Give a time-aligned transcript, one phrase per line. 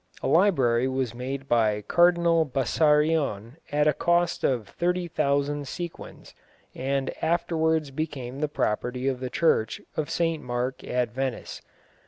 [0.23, 6.33] A library was made by Cardinal Bessarion at a cost of thirty thousand sequins,
[6.73, 11.61] and afterwards became the property of the church of St Mark at Venice.